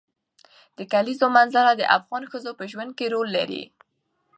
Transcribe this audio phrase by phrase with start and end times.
[0.77, 3.63] د کلیزو منظره د افغان ښځو په ژوند کې رول لري.